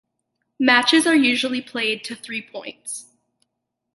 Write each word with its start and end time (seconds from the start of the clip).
Matches 0.59 1.05
are 1.05 1.13
usually 1.15 1.61
played 1.61 2.03
to 2.05 2.15
three 2.15 2.41
points. 2.41 3.05